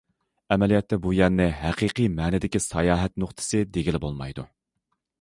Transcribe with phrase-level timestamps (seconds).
[0.53, 4.51] ئەمەلىيەتتە، بۇ يەرنى ھەقىقىي مەنىدىكى ساياھەت نۇقتىسى، دېگىلى بولمايدۇ.